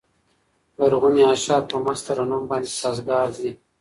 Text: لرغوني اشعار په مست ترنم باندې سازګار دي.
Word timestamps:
لرغوني 0.77 1.23
اشعار 1.35 1.61
په 1.71 1.77
مست 1.85 2.03
ترنم 2.07 2.43
باندې 2.49 2.69
سازګار 2.81 3.27
دي. 3.39 3.51